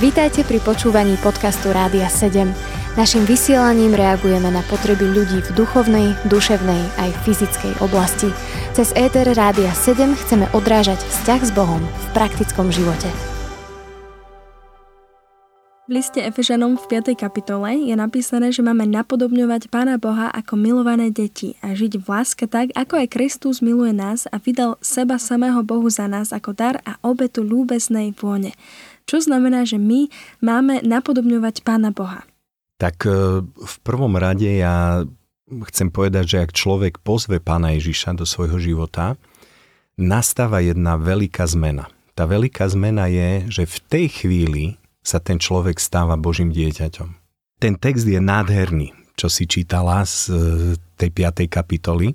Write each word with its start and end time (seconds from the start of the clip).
Vítajte 0.00 0.44
pri 0.44 0.60
počúvaní 0.60 1.16
podcastu 1.24 1.72
Rádia 1.72 2.04
7. 2.04 2.44
Naším 2.92 3.24
vysielaním 3.24 3.96
reagujeme 3.96 4.52
na 4.52 4.60
potreby 4.68 5.08
ľudí 5.08 5.40
v 5.40 5.50
duchovnej, 5.56 6.12
duševnej 6.28 6.82
aj 7.00 7.10
fyzickej 7.24 7.80
oblasti. 7.80 8.28
Cez 8.76 8.92
ETR 8.92 9.32
Rádia 9.32 9.72
7 9.72 10.12
chceme 10.12 10.44
odrážať 10.52 11.00
vzťah 11.00 11.40
s 11.40 11.50
Bohom 11.56 11.80
v 11.80 12.06
praktickom 12.12 12.68
živote. 12.68 13.08
V 15.90 16.00
liste 16.00 16.22
Efežanom 16.22 16.78
v 16.78 17.02
5. 17.02 17.18
kapitole 17.18 17.74
je 17.74 17.92
napísané, 17.98 18.54
že 18.54 18.62
máme 18.62 18.86
napodobňovať 18.86 19.66
Pána 19.66 19.98
Boha 19.98 20.30
ako 20.30 20.54
milované 20.54 21.10
deti 21.10 21.58
a 21.58 21.74
žiť 21.74 21.98
v 21.98 22.06
láske 22.06 22.46
tak, 22.46 22.70
ako 22.78 23.02
aj 23.02 23.12
Kristus 23.12 23.58
miluje 23.58 23.90
nás 23.90 24.30
a 24.30 24.38
vydal 24.38 24.78
seba 24.78 25.18
samého 25.18 25.64
Bohu 25.66 25.90
za 25.90 26.06
nás 26.06 26.30
ako 26.30 26.54
dar 26.54 26.78
a 26.86 26.96
obetu 27.02 27.42
ľúbeznej 27.42 28.14
vône. 28.14 28.54
Čo 29.06 29.22
znamená, 29.22 29.66
že 29.66 29.78
my 29.78 30.08
máme 30.42 30.82
napodobňovať 30.84 31.66
Pána 31.66 31.90
Boha? 31.90 32.24
Tak 32.82 33.06
e, 33.06 33.42
v 33.46 33.76
prvom 33.86 34.18
rade 34.18 34.48
ja 34.48 35.06
chcem 35.70 35.92
povedať, 35.92 36.24
že 36.36 36.38
ak 36.42 36.56
človek 36.56 36.98
pozve 37.04 37.38
Pána 37.38 37.76
Ježiša 37.76 38.16
do 38.16 38.24
svojho 38.24 38.58
života, 38.58 39.20
nastáva 40.00 40.64
jedna 40.64 40.96
veľká 40.96 41.44
zmena. 41.44 41.86
Tá 42.16 42.24
veľká 42.28 42.64
zmena 42.72 43.08
je, 43.08 43.48
že 43.48 43.62
v 43.68 43.76
tej 43.88 44.06
chvíli 44.10 44.64
sa 45.02 45.18
ten 45.18 45.40
človek 45.40 45.80
stáva 45.80 46.14
Božím 46.16 46.52
dieťaťom. 46.52 47.08
Ten 47.58 47.78
text 47.78 48.06
je 48.06 48.18
nádherný, 48.18 48.90
čo 49.14 49.30
si 49.30 49.46
čítala 49.46 50.02
z 50.02 50.16
e, 50.30 50.34
tej 50.98 51.10
5. 51.10 51.46
kapitoly, 51.50 52.14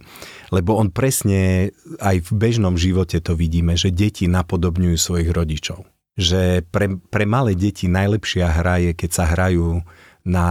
lebo 0.52 0.80
on 0.80 0.92
presne 0.92 1.72
aj 2.00 2.24
v 2.28 2.32
bežnom 2.36 2.80
živote 2.80 3.20
to 3.20 3.36
vidíme, 3.36 3.76
že 3.76 3.92
deti 3.92 4.28
napodobňujú 4.28 4.96
svojich 4.96 5.30
rodičov 5.32 5.84
že 6.18 6.66
pre, 6.74 6.98
pre 6.98 7.30
malé 7.30 7.54
deti 7.54 7.86
najlepšia 7.86 8.50
hra 8.50 8.82
je, 8.90 8.92
keď 8.98 9.10
sa 9.14 9.26
hrajú 9.30 9.86
na, 10.28 10.50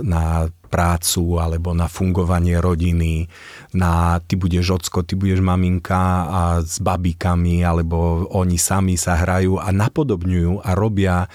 na 0.00 0.48
prácu 0.70 1.36
alebo 1.36 1.76
na 1.76 1.90
fungovanie 1.90 2.56
rodiny, 2.56 3.28
na 3.76 4.22
ty 4.24 4.40
budeš 4.40 4.80
ocko, 4.80 5.04
ty 5.04 5.18
budeš 5.18 5.44
maminka 5.44 6.00
a 6.24 6.40
s 6.64 6.80
babíkami, 6.80 7.60
alebo 7.66 8.30
oni 8.32 8.56
sami 8.56 8.94
sa 8.96 9.18
hrajú 9.20 9.60
a 9.60 9.68
napodobňujú 9.68 10.64
a 10.64 10.70
robia, 10.72 11.26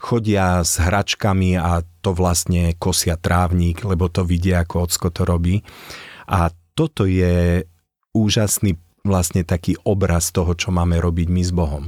chodia 0.00 0.64
s 0.64 0.80
hračkami 0.80 1.54
a 1.60 1.84
to 2.02 2.16
vlastne 2.16 2.74
kosia 2.80 3.14
trávnik, 3.14 3.84
lebo 3.84 4.10
to 4.10 4.24
vidia, 4.26 4.64
ako 4.64 4.88
ocko 4.88 5.08
to 5.14 5.22
robí. 5.22 5.62
A 6.26 6.50
toto 6.74 7.06
je 7.06 7.62
úžasný 8.16 8.80
vlastne 9.06 9.46
taký 9.46 9.78
obraz 9.86 10.34
toho, 10.34 10.50
čo 10.58 10.74
máme 10.74 10.98
robiť 10.98 11.28
my 11.30 11.42
s 11.46 11.52
Bohom. 11.54 11.84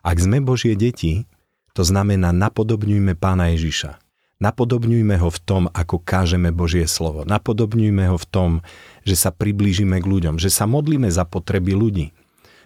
Ak 0.00 0.16
sme 0.16 0.40
Božie 0.40 0.72
deti, 0.76 1.28
to 1.76 1.84
znamená 1.84 2.32
napodobňujme 2.32 3.14
Pána 3.14 3.52
Ježiša. 3.52 4.00
Napodobňujme 4.40 5.20
ho 5.20 5.28
v 5.28 5.40
tom, 5.44 5.62
ako 5.68 6.00
kážeme 6.00 6.48
Božie 6.48 6.88
slovo. 6.88 7.28
Napodobňujme 7.28 8.08
ho 8.08 8.16
v 8.16 8.26
tom, 8.32 8.50
že 9.04 9.12
sa 9.12 9.28
priblížime 9.28 10.00
k 10.00 10.08
ľuďom, 10.08 10.40
že 10.40 10.48
sa 10.48 10.64
modlíme 10.64 11.12
za 11.12 11.28
potreby 11.28 11.76
ľudí. 11.76 12.16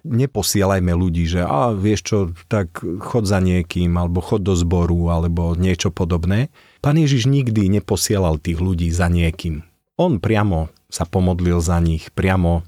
Neposielajme 0.07 0.95
ľudí, 0.95 1.27
že 1.27 1.43
a 1.43 1.75
vieš 1.75 2.01
čo, 2.07 2.19
tak 2.47 2.79
chod 2.79 3.27
za 3.27 3.43
niekým, 3.43 3.91
alebo 3.98 4.23
chod 4.23 4.47
do 4.47 4.55
zboru, 4.55 5.11
alebo 5.11 5.59
niečo 5.59 5.91
podobné. 5.91 6.55
Pán 6.79 6.95
Ježiš 6.95 7.27
nikdy 7.27 7.67
neposielal 7.67 8.39
tých 8.39 8.63
ľudí 8.63 8.87
za 8.95 9.11
niekým. 9.11 9.67
On 9.98 10.23
priamo 10.23 10.71
sa 10.87 11.03
pomodlil 11.03 11.59
za 11.59 11.83
nich, 11.83 12.15
priamo 12.15 12.63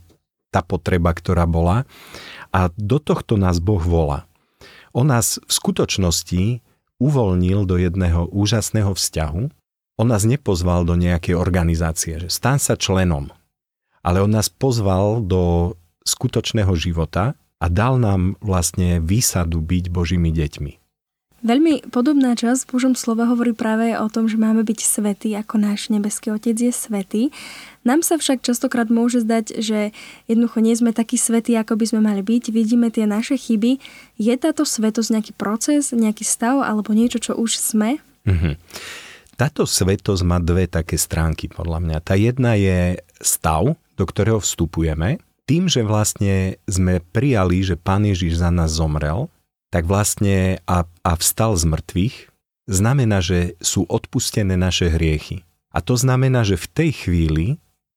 tá 0.51 0.67
potreba, 0.67 1.15
ktorá 1.15 1.47
bola. 1.47 1.87
A 2.51 2.75
do 2.75 2.99
tohto 2.99 3.39
nás 3.39 3.63
Boh 3.63 3.79
volá 3.79 4.26
on 4.97 5.13
nás 5.13 5.37
v 5.37 5.53
skutočnosti 5.53 6.65
uvoľnil 6.97 7.69
do 7.69 7.77
jedného 7.77 8.33
úžasného 8.33 8.97
vzťahu. 8.97 9.43
On 10.01 10.09
nás 10.09 10.25
nepozval 10.25 10.89
do 10.89 10.97
nejakej 10.97 11.37
organizácie, 11.37 12.17
že 12.17 12.33
stan 12.33 12.57
sa 12.57 12.81
členom, 12.81 13.29
ale 14.01 14.25
on 14.25 14.33
nás 14.33 14.49
pozval 14.49 15.21
do 15.21 15.77
skutočného 16.09 16.73
života 16.81 17.37
a 17.61 17.67
dal 17.69 18.01
nám 18.01 18.41
vlastne 18.41 19.05
výsadu 19.05 19.61
byť 19.61 19.85
Božími 19.93 20.33
deťmi. 20.33 20.86
Veľmi 21.45 21.93
podobná 21.93 22.33
časť 22.33 22.65
v 22.65 22.73
Božom 22.73 22.95
slove 22.97 23.21
hovorí 23.21 23.53
práve 23.53 23.93
o 23.93 24.09
tom, 24.09 24.25
že 24.25 24.41
máme 24.41 24.65
byť 24.65 24.81
svetí, 24.81 25.37
ako 25.37 25.61
náš 25.61 25.93
nebeský 25.93 26.33
Otec 26.33 26.57
je 26.57 26.73
svetý. 26.73 27.23
Nám 27.85 28.01
sa 28.01 28.17
však 28.17 28.41
častokrát 28.41 28.89
môže 28.89 29.21
zdať, 29.21 29.61
že 29.61 29.93
jednoducho 30.27 30.59
nie 30.65 30.75
sme 30.75 30.97
takí 30.97 31.21
svetí, 31.21 31.53
ako 31.55 31.77
by 31.77 31.85
sme 31.93 32.01
mali 32.03 32.25
byť. 32.25 32.51
Vidíme 32.51 32.89
tie 32.89 33.05
naše 33.05 33.37
chyby. 33.37 33.79
Je 34.17 34.35
táto 34.41 34.65
svetosť 34.65 35.13
nejaký 35.13 35.33
proces, 35.37 35.93
nejaký 35.93 36.25
stav 36.25 36.65
alebo 36.65 36.97
niečo, 36.97 37.21
čo 37.21 37.37
už 37.37 37.61
sme? 37.61 38.01
Mm-hmm. 38.25 38.55
Táto 39.37 39.69
svetosť 39.69 40.23
má 40.25 40.41
dve 40.41 40.65
také 40.65 40.97
stránky 40.97 41.53
podľa 41.53 41.85
mňa. 41.85 41.97
Tá 42.01 42.17
jedna 42.17 42.57
je 42.57 42.97
stav, 43.21 43.77
do 44.01 44.05
ktorého 44.09 44.41
vstupujeme, 44.41 45.21
tým, 45.47 45.71
že 45.71 45.87
vlastne 45.87 46.59
sme 46.67 46.99
prijali, 47.15 47.63
že 47.63 47.79
Pán 47.79 48.03
Ježiš 48.03 48.43
za 48.43 48.51
nás 48.51 48.75
zomrel, 48.75 49.31
tak 49.77 49.85
vlastne 49.85 50.57
a, 50.65 50.89
a 51.05 51.13
vstal 51.21 51.53
z 51.53 51.69
mŕtvych, 51.69 52.17
znamená, 52.65 53.21
že 53.21 53.61
sú 53.61 53.85
odpustené 53.85 54.57
naše 54.57 54.89
hriechy. 54.89 55.45
A 55.69 55.85
to 55.85 56.01
znamená, 56.01 56.49
že 56.49 56.57
v 56.57 56.67
tej 56.73 56.91
chvíli 57.05 57.47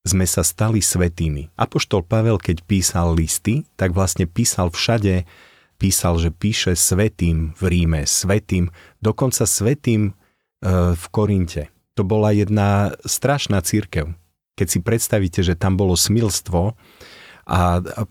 sme 0.03 0.27
sa 0.27 0.43
stali 0.43 0.83
svetými. 0.83 1.47
Apoštol 1.55 2.03
Pavel, 2.03 2.35
keď 2.35 2.67
písal 2.67 3.15
listy, 3.15 3.63
tak 3.79 3.95
vlastne 3.95 4.27
písal 4.27 4.75
všade, 4.75 5.23
písal, 5.79 6.19
že 6.19 6.35
píše 6.35 6.75
svetým 6.75 7.55
v 7.55 7.63
Ríme, 7.71 8.03
svetým, 8.03 8.75
dokonca 8.99 9.47
svetým 9.47 10.11
e, 10.11 10.13
v 10.99 11.05
Korinte. 11.15 11.71
To 11.95 12.03
bola 12.03 12.35
jedna 12.35 12.91
strašná 13.07 13.63
církev. 13.63 14.11
Keď 14.59 14.67
si 14.67 14.79
predstavíte, 14.83 15.47
že 15.47 15.55
tam 15.55 15.79
bolo 15.79 15.95
smilstvo 15.95 16.75
a 17.47 17.59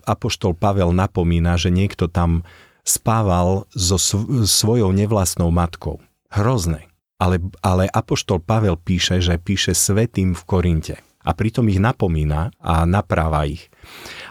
Apoštol 0.09 0.57
Pavel 0.57 0.89
napomína, 0.89 1.53
že 1.53 1.69
niekto 1.69 2.09
tam 2.09 2.41
spával 2.83 3.69
so 3.73 3.97
svojou 4.45 4.89
nevlastnou 4.93 5.51
matkou. 5.53 6.01
Hrozné. 6.29 6.89
Ale, 7.19 7.43
ale 7.59 7.91
Apoštol 7.91 8.39
Pavel 8.39 8.79
píše, 8.79 9.19
že 9.19 9.35
píše 9.35 9.75
svetým 9.75 10.31
v 10.31 10.41
Korinte. 10.47 10.95
A 11.19 11.35
pritom 11.35 11.67
ich 11.67 11.77
napomína 11.77 12.55
a 12.63 12.87
napráva 12.87 13.43
ich. 13.43 13.67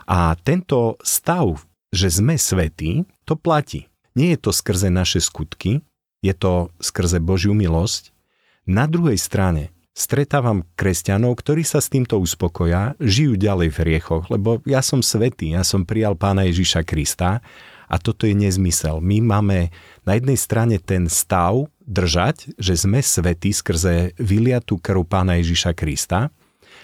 A 0.08 0.32
tento 0.40 0.96
stav, 1.04 1.60
že 1.92 2.08
sme 2.08 2.40
svetí, 2.40 3.04
to 3.28 3.36
platí. 3.36 3.92
Nie 4.16 4.34
je 4.34 4.48
to 4.48 4.50
skrze 4.56 4.88
naše 4.88 5.20
skutky, 5.20 5.84
je 6.24 6.34
to 6.34 6.72
skrze 6.80 7.20
Božiu 7.20 7.52
milosť. 7.52 8.10
Na 8.64 8.88
druhej 8.88 9.20
strane 9.20 9.70
stretávam 9.92 10.62
kresťanov, 10.78 11.38
ktorí 11.42 11.66
sa 11.66 11.82
s 11.82 11.90
týmto 11.90 12.22
uspokoja, 12.22 12.94
žijú 13.02 13.34
ďalej 13.34 13.68
v 13.74 13.80
hriechoch, 13.82 14.30
lebo 14.30 14.62
ja 14.62 14.78
som 14.78 15.02
svetý, 15.02 15.58
ja 15.58 15.66
som 15.66 15.82
prijal 15.82 16.14
pána 16.14 16.46
Ježiša 16.46 16.86
Krista 16.86 17.42
a 17.88 17.96
toto 17.96 18.28
je 18.28 18.36
nezmysel. 18.36 19.00
My 19.00 19.24
máme 19.24 19.72
na 20.04 20.12
jednej 20.14 20.36
strane 20.36 20.76
ten 20.78 21.08
stav 21.08 21.72
držať, 21.88 22.54
že 22.60 22.76
sme 22.76 23.00
svetí 23.00 23.50
skrze 23.50 24.12
vyliatú 24.20 24.76
krv 24.76 25.08
Pána 25.08 25.40
Ježiša 25.40 25.72
Krista 25.72 26.28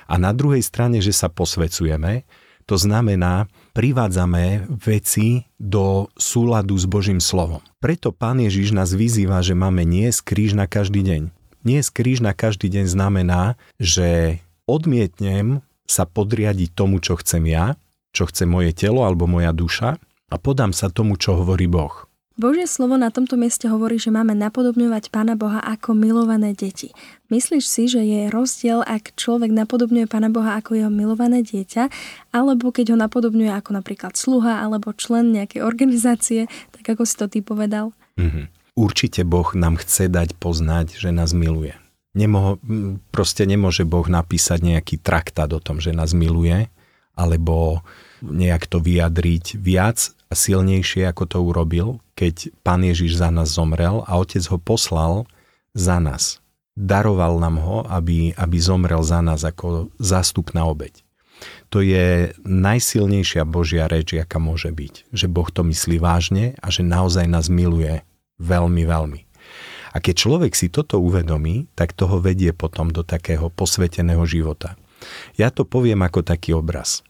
a 0.09 0.15
na 0.17 0.33
druhej 0.33 0.65
strane, 0.65 1.05
že 1.05 1.13
sa 1.13 1.29
posvecujeme, 1.29 2.25
to 2.65 2.81
znamená, 2.81 3.45
privádzame 3.77 4.65
veci 4.73 5.45
do 5.61 6.09
súladu 6.17 6.81
s 6.81 6.89
Božím 6.89 7.21
slovom. 7.21 7.61
Preto 7.77 8.09
Pán 8.09 8.41
Ježiš 8.41 8.73
nás 8.73 8.97
vyzýva, 8.97 9.45
že 9.45 9.53
máme 9.53 9.85
nie 9.85 10.09
kríž 10.09 10.57
na 10.57 10.65
každý 10.65 11.05
deň. 11.05 11.23
Nie 11.65 11.81
kríž 11.85 12.25
na 12.25 12.33
každý 12.33 12.73
deň 12.73 12.89
znamená, 12.89 13.61
že 13.77 14.41
odmietnem 14.65 15.61
sa 15.85 16.09
podriadiť 16.09 16.73
tomu, 16.73 17.05
čo 17.05 17.21
chcem 17.21 17.45
ja, 17.53 17.77
čo 18.17 18.25
chce 18.25 18.49
moje 18.49 18.73
telo 18.73 19.05
alebo 19.05 19.29
moja 19.29 19.53
duša 19.53 20.01
a 20.31 20.37
podám 20.41 20.73
sa 20.73 20.89
tomu, 20.89 21.19
čo 21.21 21.37
hovorí 21.41 21.69
Boh. 21.69 22.07
Božie 22.35 22.67
slovo 22.67 22.99
na 22.99 23.15
tomto 23.15 23.39
mieste 23.39 23.71
hovorí, 23.71 23.95
že 23.95 24.11
máme 24.11 24.35
napodobňovať 24.35 25.15
Pána 25.15 25.39
Boha 25.39 25.63
ako 25.63 25.95
milované 25.95 26.51
deti. 26.51 26.91
Myslíš 27.31 27.63
si, 27.63 27.87
že 27.87 28.03
je 28.03 28.27
rozdiel, 28.27 28.83
ak 28.83 29.15
človek 29.15 29.55
napodobňuje 29.55 30.11
Pána 30.11 30.35
Boha 30.35 30.59
ako 30.59 30.75
jeho 30.75 30.91
milované 30.91 31.47
dieťa, 31.47 31.87
alebo 32.35 32.75
keď 32.75 32.91
ho 32.91 32.99
napodobňuje 32.99 33.55
ako 33.55 33.79
napríklad 33.79 34.19
sluha 34.19 34.67
alebo 34.67 34.91
člen 34.99 35.31
nejakej 35.31 35.63
organizácie, 35.63 36.51
tak 36.75 36.99
ako 36.99 37.07
si 37.07 37.15
to 37.15 37.31
ty 37.31 37.39
povedal? 37.39 37.95
Mm-hmm. 38.19 38.51
Určite 38.75 39.23
Boh 39.23 39.55
nám 39.55 39.79
chce 39.79 40.11
dať 40.11 40.35
poznať, 40.35 40.99
že 40.99 41.15
nás 41.15 41.31
miluje. 41.31 41.79
Nemo, 42.19 42.59
proste 43.15 43.47
nemôže 43.47 43.87
Boh 43.87 44.11
napísať 44.11 44.59
nejaký 44.59 44.99
traktát 44.99 45.51
o 45.55 45.63
tom, 45.63 45.79
že 45.79 45.95
nás 45.95 46.11
miluje, 46.11 46.67
alebo 47.15 47.87
nejak 48.23 48.67
to 48.67 48.83
vyjadriť 48.83 49.55
viac 49.55 50.14
silnejšie, 50.35 51.09
ako 51.09 51.25
to 51.25 51.39
urobil, 51.41 52.03
keď 52.19 52.53
Pán 52.67 52.83
Ježiš 52.85 53.19
za 53.19 53.33
nás 53.33 53.55
zomrel 53.55 54.05
a 54.05 54.19
Otec 54.19 54.45
ho 54.51 54.59
poslal 54.61 55.25
za 55.75 55.99
nás. 55.99 56.45
Daroval 56.75 57.39
nám 57.39 57.63
ho, 57.63 57.87
aby, 57.87 58.35
aby 58.35 58.57
zomrel 58.59 59.01
za 59.07 59.23
nás 59.23 59.47
ako 59.47 59.95
zástupná 60.03 60.67
obeď. 60.67 61.07
To 61.71 61.83
je 61.83 62.31
najsilnejšia 62.47 63.43
Božia 63.47 63.91
reč, 63.91 64.15
aká 64.15 64.39
môže 64.39 64.71
byť. 64.71 65.11
Že 65.11 65.27
Boh 65.31 65.49
to 65.51 65.67
myslí 65.67 65.99
vážne 65.99 66.55
a 66.63 66.71
že 66.71 66.87
naozaj 66.87 67.27
nás 67.27 67.51
miluje 67.51 68.03
veľmi, 68.39 68.83
veľmi. 68.87 69.21
A 69.95 70.03
keď 70.03 70.15
človek 70.27 70.53
si 70.59 70.67
toto 70.71 70.99
uvedomí, 70.99 71.71
tak 71.79 71.95
toho 71.95 72.19
vedie 72.19 72.51
potom 72.51 72.91
do 72.91 73.07
takého 73.07 73.47
posveteného 73.51 74.27
života. 74.27 74.75
Ja 75.39 75.55
to 75.55 75.63
poviem 75.63 76.03
ako 76.03 76.27
taký 76.27 76.55
obraz. 76.57 77.07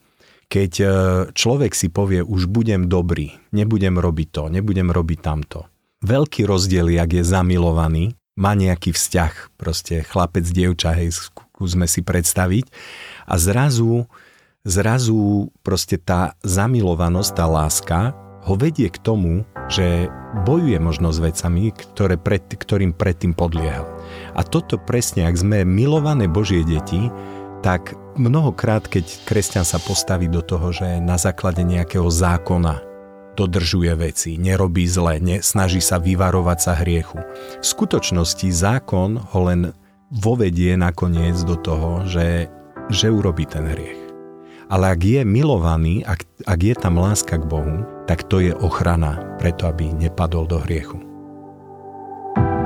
Keď 0.49 0.73
e, 0.81 0.87
človek 1.32 1.73
si 1.73 1.88
povie, 1.91 2.20
už 2.20 2.46
budem 2.49 2.87
dobrý, 2.87 3.35
nebudem 3.50 3.96
robiť 3.99 4.29
to, 4.31 4.43
nebudem 4.52 4.88
robiť 4.93 5.19
tamto. 5.20 5.67
Veľký 6.05 6.44
rozdiel, 6.44 6.93
jak 6.93 7.17
je 7.17 7.25
zamilovaný, 7.25 8.12
má 8.35 8.52
nejaký 8.52 8.93
vzťah, 8.93 9.56
proste 9.56 10.02
chlapec, 10.05 10.44
dievča, 10.44 10.93
hej, 10.99 11.14
skúsme 11.14 11.87
si 11.87 12.02
predstaviť. 12.02 12.67
A 13.31 13.38
zrazu, 13.38 14.11
zrazu 14.67 15.49
proste 15.62 15.96
tá 15.96 16.35
zamilovanosť, 16.43 17.31
tá 17.32 17.47
láska 17.47 18.00
ho 18.44 18.55
vedie 18.61 18.93
k 18.93 19.00
tomu, 19.00 19.49
že 19.73 20.12
bojuje 20.44 20.76
možno 20.76 21.08
s 21.14 21.23
vecami, 21.23 21.73
ktoré 21.73 22.20
pred, 22.20 22.44
ktorým 22.44 22.93
predtým 22.93 23.32
podliehal. 23.32 23.88
A 24.37 24.44
toto 24.44 24.76
presne, 24.76 25.25
ak 25.25 25.40
sme 25.40 25.64
milované 25.64 26.29
Božie 26.29 26.61
deti, 26.67 27.08
tak 27.64 27.96
mnohokrát, 28.20 28.84
keď 28.84 29.25
kresťan 29.25 29.64
sa 29.64 29.81
postaví 29.81 30.28
do 30.28 30.44
toho, 30.44 30.69
že 30.69 31.00
na 31.00 31.16
základe 31.16 31.64
nejakého 31.64 32.12
zákona 32.12 32.84
dodržuje 33.40 33.88
veci, 33.96 34.37
nerobí 34.37 34.84
zle, 34.84 35.16
ne, 35.19 35.40
snaží 35.40 35.81
sa 35.81 35.96
vyvarovať 35.96 36.58
sa 36.61 36.76
hriechu. 36.76 37.25
V 37.58 37.64
skutočnosti 37.64 38.52
zákon 38.52 39.16
ho 39.16 39.40
len 39.49 39.72
vovedie 40.12 40.76
nakoniec 40.76 41.40
do 41.43 41.56
toho, 41.56 42.05
že, 42.05 42.52
že 42.93 43.08
urobí 43.08 43.49
ten 43.49 43.64
hriech. 43.64 44.05
Ale 44.69 44.93
ak 44.93 45.00
je 45.00 45.20
milovaný, 45.25 46.05
ak, 46.05 46.20
ak 46.44 46.61
je 46.61 46.75
tam 46.76 47.00
láska 47.00 47.40
k 47.40 47.49
Bohu, 47.49 47.88
tak 48.05 48.28
to 48.28 48.44
je 48.44 48.52
ochrana 48.61 49.40
preto, 49.40 49.72
aby 49.72 49.88
nepadol 49.88 50.44
do 50.44 50.61
hriechu. 50.61 51.13